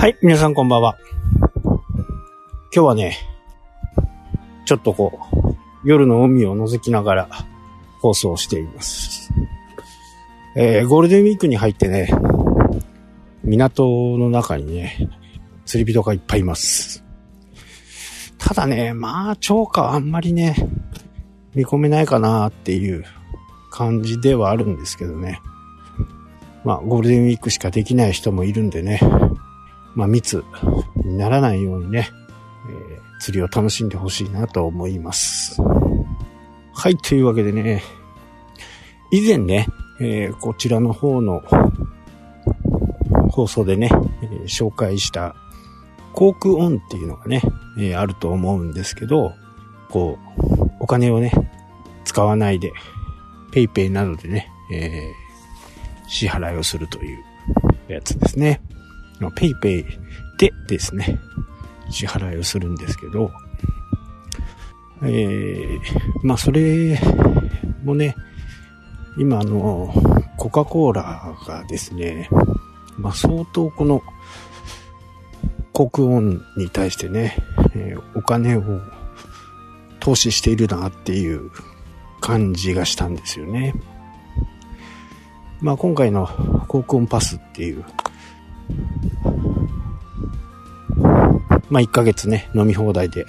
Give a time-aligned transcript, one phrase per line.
[0.00, 0.96] はい、皆さんこんばんは。
[1.62, 1.74] 今
[2.72, 3.18] 日はね、
[4.64, 7.28] ちょっとこう、夜の海を覗きながら
[8.00, 9.30] 放送しています。
[10.56, 12.08] えー、ゴールデンウィークに入ってね、
[13.44, 15.10] 港の中にね、
[15.66, 17.04] 釣り人がいっぱいいます。
[18.38, 20.56] ただね、まあ、超過はあんまりね、
[21.54, 23.04] 見込めないかなっていう
[23.70, 25.42] 感じではあるんですけどね。
[26.64, 28.98] まあ、ゴールデンウィークしかできない人もいるんでね、
[29.94, 30.44] まあ、密
[31.04, 32.08] にならないようにね、
[32.68, 35.60] えー釣りを楽しんでほしいなと思います。
[36.72, 37.82] はい、というわけでね、
[39.12, 39.66] 以前ね、
[40.00, 41.42] えーこちらの方の
[43.30, 43.90] 放送でね、
[44.22, 45.36] えー紹介した
[46.14, 47.42] 航空オンっていうのがね、
[47.78, 49.34] えあると思うんですけど、
[49.90, 51.30] こう、お金をね、
[52.04, 52.72] 使わないで、
[53.52, 55.12] ペイペイなどでね、え
[56.08, 57.24] 支払いをするという
[57.88, 58.60] やつですね。
[59.20, 59.84] まあペイペイ
[60.38, 61.20] でですね、
[61.90, 63.30] 支払いをするんですけど、
[65.02, 65.78] えー、
[66.22, 66.98] まあそれ
[67.84, 68.16] もね、
[69.18, 69.92] 今あの、
[70.36, 72.28] コカ・コーラがですね、
[72.96, 74.02] まあ相当この、
[75.72, 77.36] 航空音に対してね、
[77.74, 78.62] えーお金を
[80.00, 81.50] 投資しているなっていう
[82.20, 83.74] 感じがしたんですよね。
[85.60, 86.26] まあ今回の
[86.68, 87.84] 航空音パスっていう、
[91.70, 93.26] まあ1ヶ月ね、飲み放題で、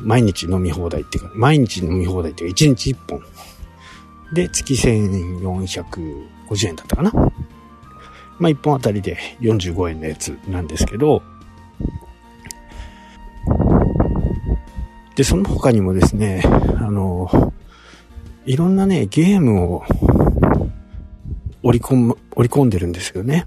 [0.00, 3.22] 毎日飲み放題っていうか、毎日飲み放題っていうか、1日1本。
[4.32, 7.12] で、月1450円だったかな。
[8.38, 11.22] まあ1本あたりで45円のやつなんですけど、
[15.16, 17.52] で、その他にもですね、あの、
[18.46, 19.84] いろんなね、ゲームを
[21.62, 23.44] 織り込む、織り込んでるんですよね。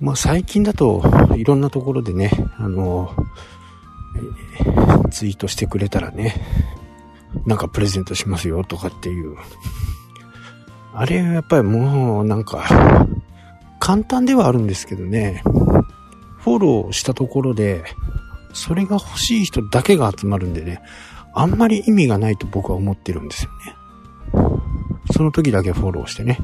[0.00, 1.02] まあ最近だと
[1.36, 3.10] いろんなところでね、あの、
[5.10, 6.34] ツイートしてくれたらね、
[7.46, 9.36] なんかプレゼントしますよとかっていう。
[10.94, 13.06] あれはやっぱりもうなんか、
[13.78, 15.42] 簡単ではあるんですけどね、
[16.38, 17.84] フォローしたところで、
[18.52, 20.80] それが欲しい人だけが集まるんでね、
[21.34, 23.76] あんまり意味がないと僕は思ってるんですよね。
[25.12, 26.38] その時だけフォローしてね、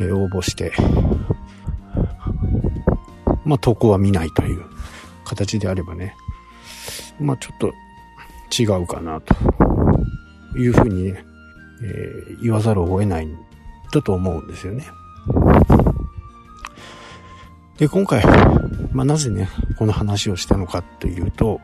[0.00, 0.72] 応募して、
[3.44, 4.64] まあ投稿は見ないという
[5.24, 6.14] 形であればね、
[7.20, 7.72] まあちょっと
[8.62, 9.34] 違うかなと
[10.58, 11.24] いうふうにね、
[11.82, 13.36] えー言わざるを得ないん
[13.92, 14.86] だと思うんですよね。
[17.76, 18.24] で、今回、
[18.92, 21.60] まあなぜね、この話をしたのかというと、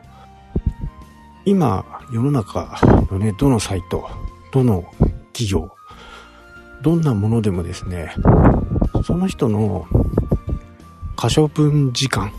[1.45, 2.79] 今、世の中
[3.11, 4.09] のね、どのサイト、
[4.51, 4.83] どの
[5.33, 5.71] 企業、
[6.81, 8.13] どんなものでもですね、
[9.03, 9.87] その人の
[11.17, 12.31] 可処分時間、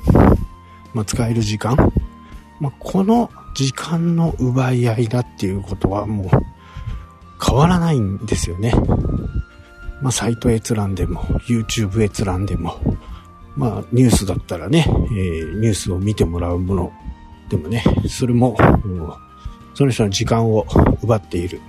[0.95, 1.77] まあ、使える時間、
[2.61, 6.29] まあ、この時間の奪い合いだっていうことはもう
[7.45, 8.73] 変わらないんですよね。
[10.01, 12.79] まあ、サイト閲覧でも、YouTube 閲覧でも、
[13.57, 16.93] まあ、ニュースだったらね、えーニュースを見てもらうもの
[17.49, 18.57] でもね、それも、
[19.75, 20.65] その人の時間を
[21.03, 21.61] 奪っている。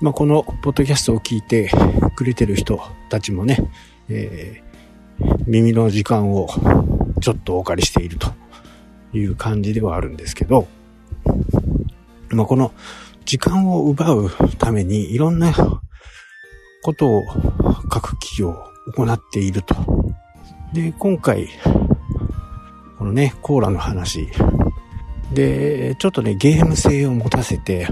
[0.00, 1.70] まあ、このポッドキャストを聞いて
[2.16, 3.58] くれてる人たちもね、
[4.08, 4.65] えー
[5.46, 6.48] 耳の時間を
[7.20, 8.32] ちょっとお借りしていると
[9.12, 10.66] いう感じではあるんですけど、
[12.30, 12.72] まあ、この
[13.24, 15.52] 時間を奪うためにいろんな
[16.82, 17.24] ことを
[17.90, 18.54] 各企業
[18.94, 19.74] 行っていると。
[20.72, 21.48] で、今回、
[22.98, 24.28] このね、コーラの話。
[25.32, 27.88] で、ちょっとね、ゲーム性を持たせて、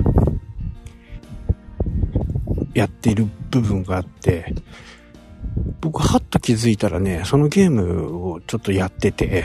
[2.75, 4.55] やっている部分があって、
[5.85, 9.45] 僕はっと気づいたらね、そのゲームをちょっとやってて、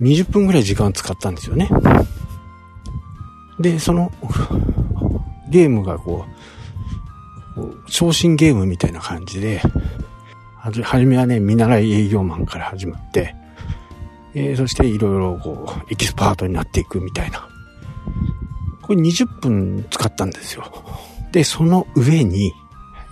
[0.00, 1.68] 20分ぐらい時間使ったんですよね。
[3.60, 4.10] で、その、
[5.50, 6.24] ゲームがこ
[7.58, 9.60] う、昇進ゲームみたいな感じで、
[10.56, 13.36] はじ、はじめはね、見習い営業マンから始まって、
[14.32, 17.46] えーそしていろいろこう、エキスパートになっていくみたいな。
[18.80, 20.64] これ20分使ったんですよ。
[21.30, 22.54] で、その上に、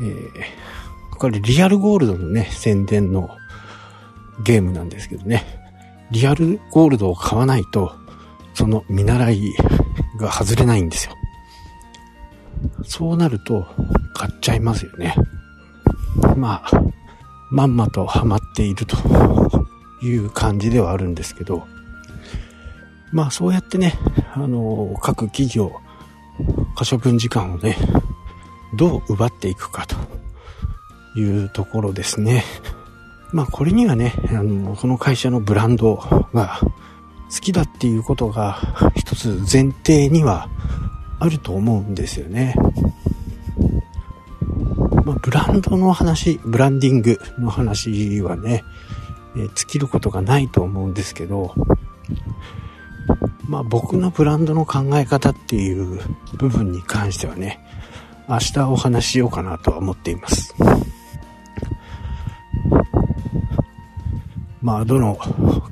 [0.00, 0.81] えー
[1.22, 3.30] これリアルゴールドのね、宣伝の
[4.42, 5.44] ゲームなんですけどね。
[6.10, 7.94] リアルゴールドを買わないと、
[8.54, 9.54] その見習い
[10.18, 11.14] が外れないんですよ。
[12.82, 13.68] そうなると、
[14.14, 15.14] 買っちゃいますよね。
[16.36, 16.82] まあ、
[17.52, 18.96] まんまとハマっていると
[20.02, 21.68] いう感じではあるんですけど、
[23.12, 23.96] まあそうやってね、
[24.34, 25.70] あの、各企業、
[26.74, 27.76] 可処分時間をね、
[28.74, 29.94] どう奪っていくかと
[31.14, 32.44] いうところですね。
[33.32, 35.96] まあこれにはね、あの、その会社のブランド
[36.34, 36.68] が好
[37.40, 38.58] きだっていうことが
[38.94, 40.48] 一つ前提には
[41.18, 42.54] あると思うんですよね。
[45.04, 48.64] まあ、ブランドの話、ブランディングの話はね、
[49.36, 51.54] え、尽きることがないと思うんですけど、
[53.48, 56.00] まあ僕のブランドの考え方っていう
[56.36, 57.60] 部分に関してはね、
[58.28, 60.54] 明日お話ししようかなとは思っています。
[64.62, 65.18] まあどの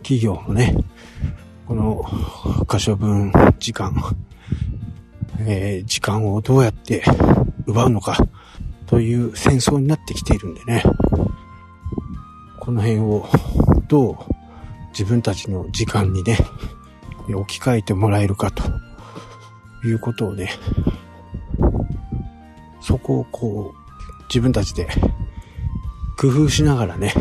[0.02, 0.74] 企業もね、
[1.66, 2.04] この
[2.66, 3.94] 可処分時間、
[5.38, 7.04] えー、時間をどうやって
[7.66, 8.18] 奪うのか
[8.86, 10.82] という戦争になってきているんでね、
[12.58, 13.28] この辺を
[13.86, 14.16] どう
[14.88, 16.36] 自分たちの時間にね、
[17.32, 18.64] 置き換えてもらえるかと
[19.86, 20.50] いうことをね、
[22.80, 24.88] そこをこう自分たちで
[26.18, 27.14] 工夫しながらね、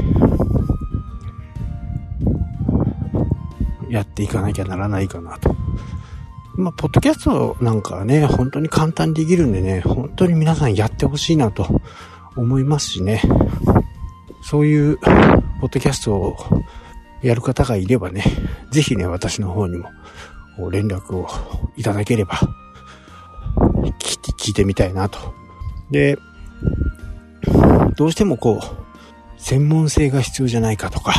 [3.90, 5.56] やっていかなきゃならないかなと。
[6.56, 11.82] まあ、ポッドキャストなんかはね、本当に簡単にできるんでね、本当に皆さんやってほしいなと
[12.36, 13.22] 思いますしね。
[14.42, 16.38] そういう、ポッドキャストを
[17.22, 18.24] やる方がいればね、
[18.72, 21.28] ぜひね、私の方にも連絡を
[21.78, 22.40] いただければ、
[24.38, 25.34] 聞いてみたいなと。
[25.92, 26.18] で、
[27.96, 31.14] どうしてもこう、専門性が必要じゃないかとか、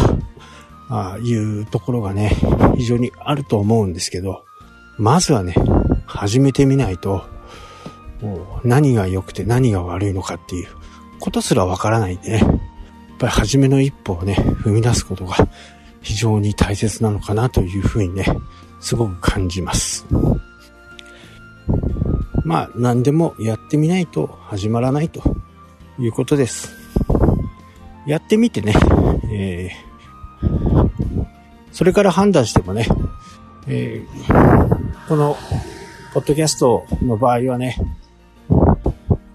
[0.90, 2.36] あいうところがね、
[2.76, 4.44] 非常にあると思うんですけど、
[4.98, 5.54] まずはね、
[6.04, 7.24] 始めてみないと、
[8.20, 10.68] もう何が良くて何が悪いのかっていう
[11.20, 12.48] ことすらわからないんでね、やっ
[13.20, 15.36] ぱり初めの一歩をね、踏み出すことが
[16.02, 18.26] 非常に大切なのかなというふうにね、
[18.80, 20.06] すごく感じます。
[22.44, 25.22] まあ、何でもやってみないと始まらないと
[26.00, 26.74] いうことです。
[28.08, 28.74] やってみてね、
[29.32, 29.89] えー
[31.72, 32.86] それから判断してもね、
[33.66, 35.36] えー、この、
[36.12, 37.76] ポッドキャストの場合はね、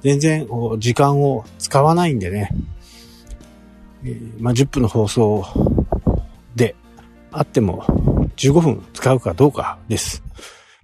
[0.01, 0.47] 全然
[0.77, 2.49] 時間を使わないんでね、
[4.03, 5.45] えー、まあ、10分の放送
[6.55, 6.75] で
[7.31, 7.83] あっても
[8.35, 10.21] 15分使うかどうかです。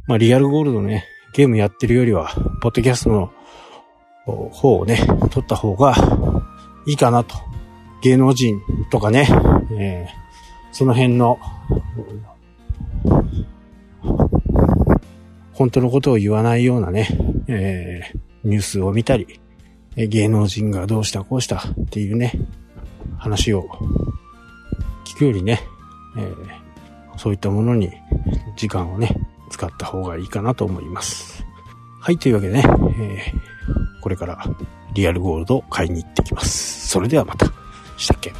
[0.07, 2.29] まあ、リアルゴールドね、ゲームやってるよりは、
[2.61, 3.31] ポッドキャストの
[4.25, 5.93] 方をね、撮った方が
[6.87, 7.35] いいかなと。
[8.01, 8.59] 芸能人
[8.89, 9.27] とかね、
[9.77, 10.20] えー
[10.71, 11.39] その辺の、
[15.53, 17.07] 本当のことを言わないようなね、
[17.47, 19.39] えー、ニュースを見たり、
[19.95, 22.33] 芸能人がどうしたこうしたっていうね、
[23.17, 23.69] 話を
[25.05, 25.61] 聞くよりね、
[26.17, 27.91] えー、そういったものに
[28.55, 29.15] 時間をね、
[29.49, 31.45] 使った方がいいかなと思います。
[31.99, 34.43] はい、というわけでね、えー、これから
[34.93, 36.87] リアルゴールドを買いに行ってきます。
[36.87, 37.45] それではまた。
[37.97, 38.33] したっけ